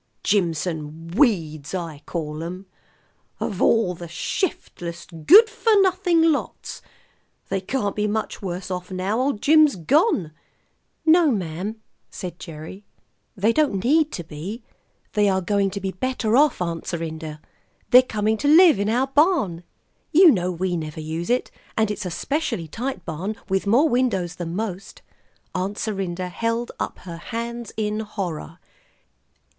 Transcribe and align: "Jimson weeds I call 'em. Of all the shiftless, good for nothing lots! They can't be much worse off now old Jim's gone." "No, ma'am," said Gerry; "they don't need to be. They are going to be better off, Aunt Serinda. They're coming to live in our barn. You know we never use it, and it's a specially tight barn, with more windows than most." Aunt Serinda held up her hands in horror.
"Jimson 0.23 1.09
weeds 1.09 1.75
I 1.75 2.01
call 2.07 2.41
'em. 2.43 2.65
Of 3.39 3.61
all 3.61 3.93
the 3.93 4.07
shiftless, 4.07 5.05
good 5.05 5.47
for 5.47 5.79
nothing 5.83 6.31
lots! 6.31 6.81
They 7.49 7.61
can't 7.61 7.95
be 7.95 8.07
much 8.07 8.41
worse 8.41 8.71
off 8.71 8.89
now 8.89 9.19
old 9.19 9.43
Jim's 9.43 9.75
gone." 9.75 10.31
"No, 11.05 11.29
ma'am," 11.29 11.75
said 12.09 12.39
Gerry; 12.39 12.83
"they 13.37 13.53
don't 13.53 13.83
need 13.83 14.11
to 14.13 14.23
be. 14.23 14.63
They 15.13 15.29
are 15.29 15.39
going 15.39 15.69
to 15.69 15.79
be 15.79 15.91
better 15.91 16.35
off, 16.35 16.63
Aunt 16.63 16.85
Serinda. 16.87 17.39
They're 17.91 18.01
coming 18.01 18.37
to 18.37 18.47
live 18.47 18.79
in 18.79 18.89
our 18.89 19.05
barn. 19.05 19.61
You 20.11 20.31
know 20.31 20.51
we 20.51 20.75
never 20.75 20.99
use 20.99 21.29
it, 21.29 21.51
and 21.77 21.91
it's 21.91 22.07
a 22.07 22.09
specially 22.09 22.67
tight 22.67 23.05
barn, 23.05 23.35
with 23.49 23.67
more 23.67 23.87
windows 23.87 24.37
than 24.37 24.55
most." 24.55 25.03
Aunt 25.53 25.77
Serinda 25.77 26.29
held 26.29 26.71
up 26.79 26.97
her 27.01 27.17
hands 27.17 27.71
in 27.77 27.99
horror. 27.99 28.57